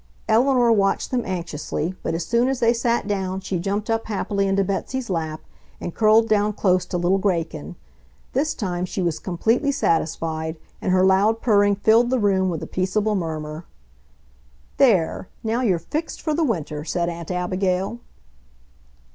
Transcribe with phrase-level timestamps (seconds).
[0.27, 4.47] Eleanor watched them anxiously, but as soon as they sat down she jumped up happily
[4.47, 5.41] into Betsy's lap
[5.79, 7.75] and curled down close to little Graykin.
[8.33, 12.67] This time she was completely satisfied, and her loud purring filled the room with a
[12.67, 13.65] peaceable murmur.
[14.77, 17.99] "There, now you're fixed for the winter," said Aunt Abigail.